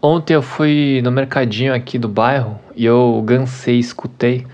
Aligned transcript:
Ontem 0.00 0.34
eu 0.34 0.42
fui 0.42 1.00
no 1.02 1.10
mercadinho 1.10 1.74
aqui 1.74 1.98
do 1.98 2.06
bairro 2.06 2.56
e 2.76 2.84
eu 2.84 3.20
gansei, 3.26 3.80
escutei 3.80 4.46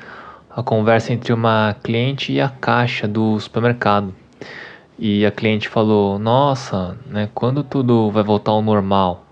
a 0.50 0.62
conversa 0.62 1.12
entre 1.12 1.34
uma 1.34 1.76
cliente 1.82 2.32
e 2.32 2.40
a 2.40 2.48
caixa 2.48 3.06
do 3.06 3.38
supermercado. 3.38 4.14
E 4.98 5.26
a 5.26 5.30
cliente 5.30 5.68
falou: 5.68 6.18
Nossa, 6.18 6.96
né, 7.06 7.28
quando 7.34 7.62
tudo 7.62 8.10
vai 8.10 8.22
voltar 8.22 8.52
ao 8.52 8.62
normal? 8.62 9.26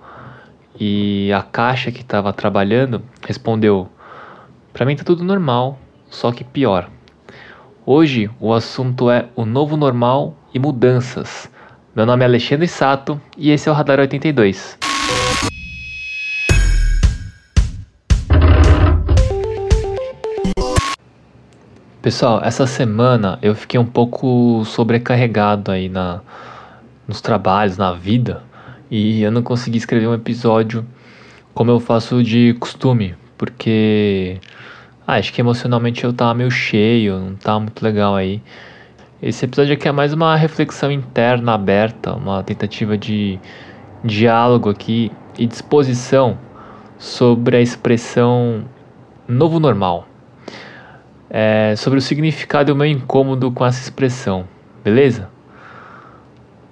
E 0.78 1.32
a 1.32 1.40
caixa 1.40 1.90
que 1.90 2.02
estava 2.02 2.30
trabalhando 2.30 3.00
respondeu: 3.26 3.88
Para 4.70 4.84
mim 4.84 4.94
tá 4.94 5.04
tudo 5.04 5.24
normal, 5.24 5.78
só 6.10 6.30
que 6.30 6.44
pior. 6.44 6.90
Hoje 7.86 8.28
o 8.38 8.52
assunto 8.52 9.10
é 9.10 9.28
o 9.34 9.46
novo 9.46 9.78
normal 9.78 10.36
e 10.52 10.58
mudanças. 10.58 11.50
Meu 11.96 12.04
nome 12.04 12.22
é 12.22 12.26
Alexandre 12.26 12.68
Sato 12.68 13.18
e 13.34 13.50
esse 13.50 13.66
é 13.66 13.72
o 13.72 13.74
Radar 13.74 13.98
82. 13.98 14.91
Pessoal, 22.02 22.40
essa 22.42 22.66
semana 22.66 23.38
eu 23.40 23.54
fiquei 23.54 23.78
um 23.78 23.86
pouco 23.86 24.64
sobrecarregado 24.64 25.70
aí 25.70 25.88
na, 25.88 26.20
nos 27.06 27.20
trabalhos, 27.20 27.78
na 27.78 27.92
vida, 27.92 28.42
e 28.90 29.22
eu 29.22 29.30
não 29.30 29.40
consegui 29.40 29.78
escrever 29.78 30.08
um 30.08 30.14
episódio 30.14 30.84
como 31.54 31.70
eu 31.70 31.78
faço 31.78 32.20
de 32.20 32.54
costume, 32.54 33.14
porque 33.38 34.40
ah, 35.06 35.14
acho 35.14 35.32
que 35.32 35.40
emocionalmente 35.40 36.02
eu 36.02 36.12
tava 36.12 36.34
meio 36.34 36.50
cheio, 36.50 37.20
não 37.20 37.36
tava 37.36 37.60
muito 37.60 37.80
legal 37.80 38.16
aí. 38.16 38.42
Esse 39.22 39.44
episódio 39.44 39.74
aqui 39.74 39.86
é 39.86 39.92
mais 39.92 40.12
uma 40.12 40.34
reflexão 40.34 40.90
interna 40.90 41.54
aberta, 41.54 42.14
uma 42.14 42.42
tentativa 42.42 42.98
de 42.98 43.38
diálogo 44.02 44.68
aqui 44.68 45.12
e 45.38 45.46
disposição 45.46 46.36
sobre 46.98 47.58
a 47.58 47.60
expressão 47.60 48.64
novo 49.28 49.60
normal 49.60 50.08
é, 51.34 51.74
sobre 51.76 51.98
o 51.98 52.02
significado 52.02 52.70
e 52.70 52.72
o 52.72 52.76
meu 52.76 52.86
incômodo 52.86 53.50
com 53.50 53.64
essa 53.64 53.80
expressão, 53.80 54.46
beleza? 54.84 55.30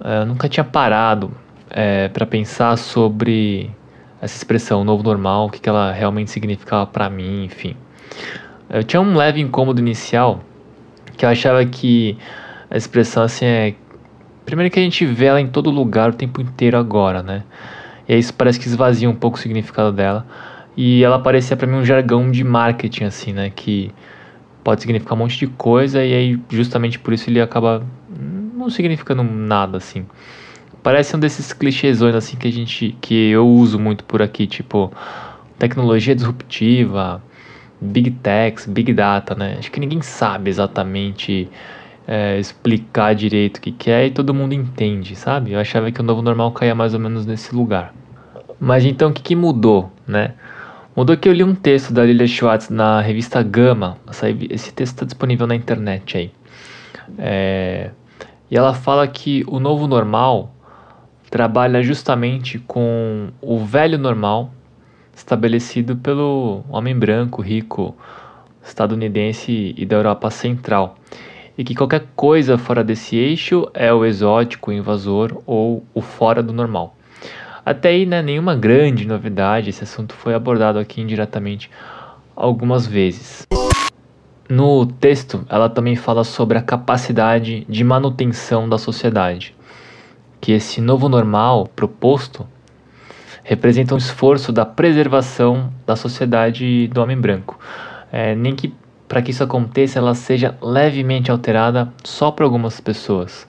É, 0.03 0.21
eu 0.21 0.25
nunca 0.27 0.47
tinha 0.47 0.63
parado 0.63 1.31
é, 1.67 2.07
para 2.09 2.27
pensar 2.27 2.77
sobre 2.77 3.71
essa 4.21 4.37
expressão 4.37 4.83
novo 4.83 5.01
normal, 5.01 5.47
o 5.47 5.49
que, 5.49 5.59
que 5.59 5.67
ela 5.67 5.91
realmente 5.91 6.29
significava 6.29 6.85
para 6.85 7.09
mim, 7.09 7.45
enfim. 7.45 7.75
Eu 8.69 8.83
tinha 8.83 9.01
um 9.01 9.15
leve 9.15 9.41
incômodo 9.41 9.81
inicial 9.81 10.41
que 11.17 11.25
eu 11.25 11.29
achava 11.29 11.65
que 11.65 12.15
a 12.69 12.77
expressão 12.77 13.23
assim 13.23 13.45
é 13.45 13.73
primeiro 14.45 14.71
que 14.71 14.79
a 14.79 14.83
gente 14.83 15.05
vê 15.05 15.25
ela 15.25 15.41
em 15.41 15.47
todo 15.47 15.71
lugar 15.71 16.11
o 16.11 16.13
tempo 16.13 16.39
inteiro 16.39 16.77
agora, 16.77 17.23
né? 17.23 17.43
E 18.07 18.13
aí 18.13 18.19
isso 18.19 18.33
parece 18.33 18.59
que 18.59 18.67
esvazia 18.67 19.09
um 19.09 19.15
pouco 19.15 19.37
o 19.37 19.39
significado 19.39 19.91
dela. 19.91 20.25
E 20.77 21.03
ela 21.03 21.19
parecia 21.19 21.57
para 21.57 21.67
mim 21.67 21.77
um 21.77 21.85
jargão 21.85 22.29
de 22.29 22.43
marketing 22.43 23.05
assim, 23.05 23.33
né, 23.33 23.49
que 23.49 23.91
pode 24.63 24.81
significar 24.81 25.13
um 25.13 25.17
monte 25.17 25.37
de 25.37 25.47
coisa 25.47 26.03
e 26.03 26.13
aí 26.13 26.39
justamente 26.49 26.99
por 26.99 27.13
isso 27.13 27.29
ele 27.29 27.41
acaba 27.41 27.83
não 28.55 28.69
significando 28.69 29.23
nada 29.23 29.77
assim. 29.77 30.05
Parece 30.83 31.15
um 31.15 31.19
desses 31.19 31.53
clichêsões 31.53 32.15
assim 32.15 32.37
que 32.37 32.47
a 32.47 32.51
gente 32.51 32.95
que 33.01 33.29
eu 33.29 33.47
uso 33.47 33.79
muito 33.79 34.03
por 34.03 34.21
aqui, 34.21 34.47
tipo 34.47 34.91
tecnologia 35.57 36.15
disruptiva, 36.15 37.21
big 37.79 38.11
techs, 38.11 38.65
big 38.65 38.93
data, 38.93 39.35
né? 39.35 39.55
Acho 39.59 39.71
que 39.71 39.79
ninguém 39.79 40.01
sabe 40.01 40.49
exatamente 40.49 41.49
é, 42.07 42.39
explicar 42.39 43.13
direito 43.13 43.57
o 43.57 43.61
que, 43.61 43.71
que 43.71 43.91
é 43.91 44.07
e 44.07 44.11
todo 44.11 44.33
mundo 44.33 44.53
entende, 44.53 45.15
sabe? 45.15 45.53
Eu 45.53 45.59
achava 45.59 45.91
que 45.91 45.99
o 45.99 46.03
novo 46.03 46.21
normal 46.21 46.51
caía 46.51 46.75
mais 46.75 46.93
ou 46.93 46.99
menos 46.99 47.25
nesse 47.25 47.55
lugar. 47.55 47.93
Mas 48.59 48.85
então 48.85 49.09
o 49.09 49.13
que, 49.13 49.21
que 49.21 49.35
mudou, 49.35 49.91
né? 50.07 50.33
Mudou 50.93 51.15
que 51.15 51.29
eu 51.29 51.31
li 51.31 51.41
um 51.41 51.55
texto 51.55 51.93
da 51.93 52.03
Lilia 52.03 52.27
Schwartz 52.27 52.69
na 52.69 52.99
revista 52.99 53.41
Gama. 53.41 53.97
Esse 54.49 54.73
texto 54.73 54.95
está 54.95 55.05
disponível 55.05 55.47
na 55.47 55.55
internet 55.55 56.17
aí. 56.17 56.31
É, 57.17 57.91
e 58.49 58.57
ela 58.57 58.73
fala 58.73 59.07
que 59.07 59.45
o 59.47 59.57
novo 59.57 59.87
normal 59.87 60.53
trabalha 61.29 61.81
justamente 61.81 62.59
com 62.59 63.29
o 63.41 63.59
velho 63.59 63.97
normal 63.97 64.51
estabelecido 65.15 65.95
pelo 65.95 66.61
homem 66.69 66.97
branco, 66.97 67.41
rico, 67.41 67.95
estadunidense 68.61 69.73
e 69.77 69.85
da 69.85 69.95
Europa 69.95 70.29
Central. 70.29 70.97
E 71.57 71.63
que 71.63 71.73
qualquer 71.73 72.03
coisa 72.17 72.57
fora 72.57 72.83
desse 72.83 73.15
eixo 73.15 73.65
é 73.73 73.93
o 73.93 74.03
exótico, 74.03 74.71
o 74.71 74.73
invasor 74.73 75.41
ou 75.45 75.85
o 75.93 76.01
fora 76.01 76.43
do 76.43 76.51
normal. 76.51 76.97
Até 77.63 77.89
aí, 77.89 78.05
né, 78.07 78.23
nenhuma 78.23 78.55
grande 78.55 79.07
novidade, 79.07 79.69
esse 79.69 79.83
assunto 79.83 80.15
foi 80.15 80.33
abordado 80.33 80.79
aqui 80.79 80.99
indiretamente 80.99 81.69
algumas 82.35 82.87
vezes. 82.87 83.45
No 84.49 84.85
texto, 84.85 85.45
ela 85.47 85.69
também 85.69 85.95
fala 85.95 86.23
sobre 86.23 86.57
a 86.57 86.61
capacidade 86.61 87.63
de 87.69 87.83
manutenção 87.83 88.67
da 88.67 88.79
sociedade, 88.79 89.55
que 90.41 90.51
esse 90.51 90.81
novo 90.81 91.07
normal 91.07 91.67
proposto 91.75 92.47
representa 93.43 93.93
um 93.93 93.97
esforço 93.97 94.51
da 94.51 94.65
preservação 94.65 95.71
da 95.85 95.95
sociedade 95.95 96.87
do 96.87 96.99
homem 97.01 97.17
branco, 97.17 97.59
é, 98.11 98.35
nem 98.35 98.55
que 98.55 98.73
para 99.07 99.21
que 99.21 99.31
isso 99.31 99.43
aconteça 99.43 99.99
ela 99.99 100.15
seja 100.15 100.57
levemente 100.61 101.29
alterada 101.29 101.93
só 102.03 102.31
para 102.31 102.45
algumas 102.45 102.79
pessoas. 102.79 103.47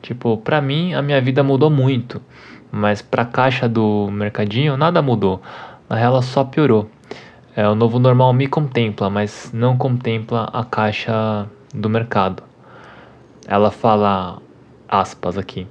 Tipo, 0.00 0.36
para 0.36 0.60
mim 0.60 0.94
a 0.94 1.02
minha 1.02 1.20
vida 1.20 1.42
mudou 1.42 1.70
muito 1.70 2.22
mas 2.70 3.02
para 3.02 3.22
a 3.22 3.26
caixa 3.26 3.68
do 3.68 4.08
mercadinho 4.10 4.76
nada 4.76 5.02
mudou. 5.02 5.40
Na 5.88 5.96
real, 5.96 6.12
ela 6.14 6.22
só 6.22 6.44
piorou. 6.44 6.88
É, 7.56 7.68
o 7.68 7.74
novo 7.74 7.98
normal 7.98 8.32
me 8.32 8.46
contempla, 8.46 9.10
mas 9.10 9.50
não 9.52 9.76
contempla 9.76 10.44
a 10.52 10.64
caixa 10.64 11.46
do 11.74 11.88
mercado. 11.88 12.42
Ela 13.46 13.70
fala, 13.70 14.40
aspas 14.88 15.38
aqui, 15.38 15.66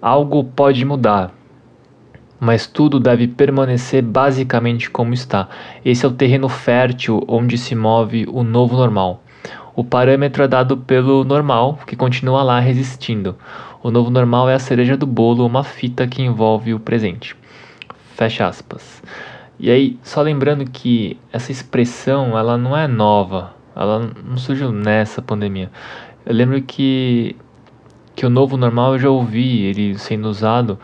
algo 0.00 0.44
pode 0.44 0.84
mudar, 0.84 1.32
mas 2.40 2.66
tudo 2.66 3.00
deve 3.00 3.26
permanecer 3.26 4.02
basicamente 4.02 4.88
como 4.88 5.12
está. 5.12 5.48
Esse 5.84 6.06
é 6.06 6.08
o 6.08 6.12
terreno 6.12 6.48
fértil 6.48 7.22
onde 7.26 7.58
se 7.58 7.74
move 7.74 8.26
o 8.30 8.42
novo 8.42 8.76
normal. 8.76 9.22
O 9.78 9.84
parâmetro 9.84 10.42
é 10.42 10.48
dado 10.48 10.76
pelo 10.76 11.22
normal, 11.22 11.78
que 11.86 11.94
continua 11.94 12.42
lá 12.42 12.58
resistindo. 12.58 13.36
O 13.80 13.92
novo 13.92 14.10
normal 14.10 14.50
é 14.50 14.54
a 14.54 14.58
cereja 14.58 14.96
do 14.96 15.06
bolo, 15.06 15.46
uma 15.46 15.62
fita 15.62 16.04
que 16.04 16.20
envolve 16.20 16.74
o 16.74 16.80
presente. 16.80 17.36
Fecha 18.16 18.48
aspas. 18.48 19.00
E 19.56 19.70
aí, 19.70 19.96
só 20.02 20.20
lembrando 20.20 20.68
que 20.68 21.16
essa 21.32 21.52
expressão, 21.52 22.36
ela 22.36 22.58
não 22.58 22.76
é 22.76 22.88
nova. 22.88 23.54
Ela 23.76 24.10
não 24.28 24.36
surgiu 24.36 24.72
nessa 24.72 25.22
pandemia. 25.22 25.70
Eu 26.26 26.34
lembro 26.34 26.60
que 26.60 27.36
que 28.16 28.26
o 28.26 28.30
novo 28.30 28.56
normal 28.56 28.94
eu 28.94 28.98
já 28.98 29.10
ouvi 29.10 29.62
ele 29.62 29.96
sendo 29.96 30.28
usado 30.28 30.76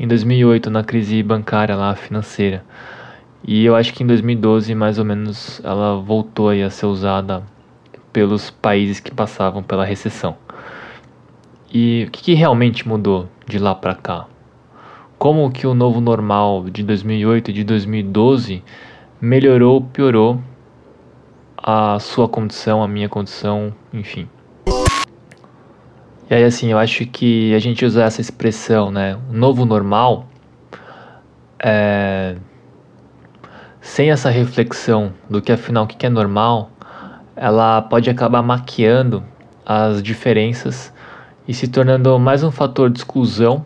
em 0.00 0.08
2008 0.08 0.68
na 0.68 0.82
crise 0.82 1.22
bancária 1.22 1.76
lá 1.76 1.94
financeira. 1.94 2.64
E 3.46 3.64
eu 3.64 3.76
acho 3.76 3.94
que 3.94 4.02
em 4.02 4.06
2012 4.08 4.74
mais 4.74 4.98
ou 4.98 5.04
menos 5.04 5.60
ela 5.62 5.94
voltou 6.00 6.50
a 6.50 6.70
ser 6.70 6.86
usada 6.86 7.44
pelos 8.12 8.50
países 8.50 9.00
que 9.00 9.10
passavam 9.10 9.62
pela 9.62 9.84
recessão. 9.84 10.36
E 11.72 12.04
o 12.06 12.10
que, 12.10 12.22
que 12.22 12.34
realmente 12.34 12.86
mudou 12.86 13.28
de 13.46 13.58
lá 13.58 13.74
para 13.74 13.94
cá? 13.94 14.26
Como 15.18 15.50
que 15.50 15.66
o 15.66 15.72
novo 15.72 16.00
normal 16.00 16.68
de 16.68 16.82
2008 16.82 17.50
e 17.50 17.54
de 17.54 17.64
2012 17.64 18.62
melhorou 19.20 19.74
ou 19.74 19.80
piorou 19.80 20.40
a 21.56 21.98
sua 22.00 22.28
condição, 22.28 22.82
a 22.82 22.88
minha 22.88 23.08
condição, 23.08 23.72
enfim. 23.92 24.28
E 26.28 26.34
aí 26.34 26.42
assim, 26.42 26.72
eu 26.72 26.78
acho 26.78 27.06
que 27.06 27.54
a 27.54 27.58
gente 27.60 27.84
usar 27.84 28.06
essa 28.06 28.20
expressão, 28.20 28.90
né, 28.90 29.16
novo 29.30 29.64
normal, 29.64 30.26
é, 31.62 32.34
sem 33.80 34.10
essa 34.10 34.28
reflexão 34.28 35.12
do 35.30 35.40
que 35.40 35.52
afinal 35.52 35.84
o 35.84 35.86
que 35.86 36.04
é 36.04 36.08
normal, 36.08 36.71
ela 37.36 37.82
pode 37.82 38.10
acabar 38.10 38.42
maquiando 38.42 39.24
as 39.64 40.02
diferenças 40.02 40.92
e 41.46 41.54
se 41.54 41.68
tornando 41.68 42.18
mais 42.18 42.44
um 42.44 42.50
fator 42.50 42.90
de 42.90 42.98
exclusão 42.98 43.64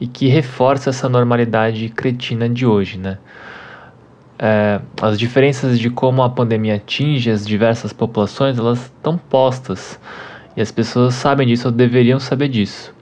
e 0.00 0.06
que 0.06 0.26
reforça 0.26 0.90
essa 0.90 1.08
normalidade 1.08 1.88
cretina 1.88 2.48
de 2.48 2.66
hoje, 2.66 2.98
né? 2.98 3.18
É, 4.38 4.80
as 5.00 5.16
diferenças 5.16 5.78
de 5.78 5.88
como 5.88 6.22
a 6.22 6.28
pandemia 6.28 6.74
atinge 6.74 7.30
as 7.30 7.46
diversas 7.46 7.92
populações, 7.92 8.58
elas 8.58 8.86
estão 8.86 9.16
postas 9.16 10.00
e 10.56 10.60
as 10.60 10.72
pessoas 10.72 11.14
sabem 11.14 11.46
disso 11.46 11.68
ou 11.68 11.72
deveriam 11.72 12.18
saber 12.18 12.48
disso. 12.48 12.92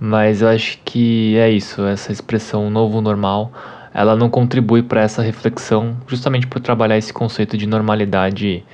Mas 0.00 0.42
eu 0.42 0.48
acho 0.48 0.78
que 0.84 1.36
é 1.38 1.48
isso, 1.48 1.86
essa 1.86 2.10
expressão 2.10 2.68
novo 2.68 3.00
normal, 3.00 3.52
ela 3.94 4.16
não 4.16 4.28
contribui 4.28 4.82
para 4.82 5.00
essa 5.00 5.22
reflexão, 5.22 5.96
justamente 6.06 6.46
por 6.46 6.60
trabalhar 6.60 6.98
esse 6.98 7.12
conceito 7.12 7.56
de 7.56 7.66
normalidade 7.66 8.64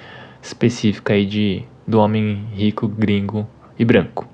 específica 0.43 1.15
aí 1.15 1.25
de 1.25 1.65
do 1.87 2.01
homem 2.01 2.47
rico, 2.53 2.89
gringo 2.89 3.47
e 3.79 3.85
branco. 3.85 4.27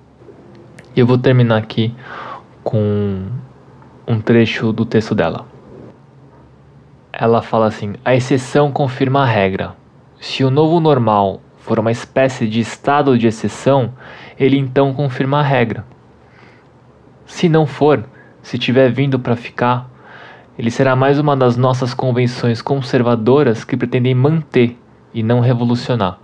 E 0.96 1.00
eu 1.00 1.06
vou 1.06 1.18
terminar 1.18 1.58
aqui 1.58 1.94
com 2.64 3.26
um 4.06 4.20
trecho 4.20 4.72
do 4.72 4.84
texto 4.84 5.14
dela. 5.14 5.46
ela 7.12 7.42
fala 7.42 7.66
assim: 7.66 7.94
a 8.04 8.14
exceção 8.14 8.72
confirma 8.72 9.22
a 9.22 9.26
regra. 9.26 9.76
Se 10.20 10.42
o 10.42 10.50
novo 10.50 10.80
normal 10.80 11.40
for 11.58 11.78
uma 11.78 11.92
espécie 11.92 12.48
de 12.48 12.60
estado 12.60 13.18
de 13.18 13.26
exceção, 13.26 13.92
ele 14.38 14.56
então 14.56 14.94
confirma 14.94 15.40
a 15.40 15.42
regra. 15.42 15.84
Se 17.26 17.48
não 17.48 17.66
for, 17.66 18.04
se 18.42 18.58
tiver 18.58 18.90
vindo 18.90 19.18
para 19.18 19.36
ficar, 19.36 19.88
ele 20.58 20.70
será 20.70 20.96
mais 20.96 21.18
uma 21.18 21.36
das 21.36 21.56
nossas 21.56 21.92
convenções 21.92 22.62
conservadoras 22.62 23.64
que 23.64 23.76
pretendem 23.76 24.14
manter 24.14 24.76
e 25.18 25.22
não 25.22 25.40
revolucionar. 25.40 26.16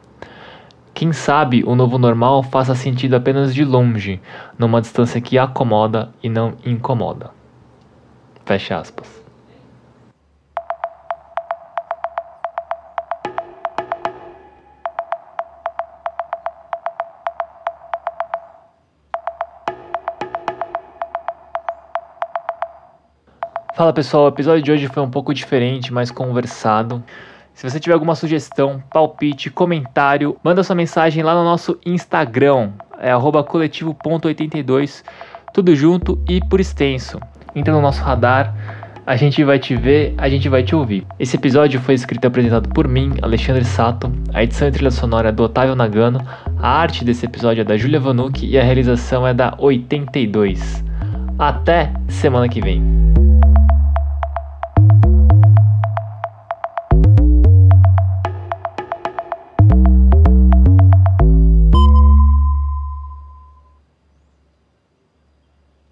Quem 0.95 1.13
sabe 1.13 1.65
o 1.67 1.75
novo 1.75 1.99
normal 1.99 2.45
faça 2.45 2.77
sentido 2.77 3.17
apenas 3.17 3.53
de 3.53 3.65
longe, 3.65 4.21
numa 4.57 4.81
distância 4.81 5.21
que 5.21 5.37
acomoda 5.37 6.11
e 6.23 6.29
não 6.29 6.55
incomoda. 6.65 7.33
Fecha 8.47 8.79
aspas. 8.79 9.25
Fala 23.75 23.93
pessoal, 23.93 24.27
o 24.27 24.29
episódio 24.29 24.63
de 24.63 24.71
hoje 24.71 24.87
foi 24.87 25.03
um 25.03 25.11
pouco 25.11 25.35
diferente, 25.35 25.93
mais 25.93 26.13
conversado. 26.13 27.03
Se 27.55 27.71
você 27.71 27.79
tiver 27.79 27.95
alguma 27.95 28.17
sugestão, 28.17 28.83
palpite, 28.93 29.49
comentário, 29.49 30.37
manda 30.43 30.65
sua 30.65 30.75
mensagem 30.75 31.23
lá 31.23 31.35
no 31.37 31.45
nosso 31.45 31.79
Instagram, 31.87 32.73
é 32.99 33.13
coletivo.82, 33.45 35.05
tudo 35.53 35.75
junto 35.77 36.21
e 36.29 36.41
por 36.49 36.59
extenso. 36.59 37.21
Entra 37.55 37.73
no 37.73 37.81
nosso 37.81 38.03
radar, 38.03 38.53
a 39.07 39.15
gente 39.15 39.45
vai 39.45 39.61
te 39.61 39.77
ver, 39.77 40.15
a 40.19 40.29
gente 40.29 40.49
vai 40.49 40.65
te 40.65 40.75
ouvir. 40.75 41.07
Esse 41.17 41.37
episódio 41.37 41.81
foi 41.81 41.95
escrito 41.95 42.25
e 42.25 42.27
apresentado 42.27 42.69
por 42.71 42.89
mim, 42.89 43.13
Alexandre 43.23 43.65
Sato, 43.65 44.13
a 44.33 44.43
edição 44.43 44.67
e 44.67 44.73
trilha 44.73 44.91
sonora 44.91 45.29
é 45.29 45.33
do 45.33 45.45
Otávio 45.45 45.77
Nagano, 45.77 46.21
a 46.59 46.69
arte 46.69 47.05
desse 47.05 47.25
episódio 47.25 47.61
é 47.61 47.65
da 47.65 47.77
Julia 47.77 48.01
Vanucci 48.01 48.47
e 48.47 48.59
a 48.59 48.65
realização 48.65 49.25
é 49.25 49.33
da 49.33 49.55
82. 49.59 50.83
Até 51.39 51.93
semana 52.09 52.49
que 52.49 52.61
vem. 52.61 53.14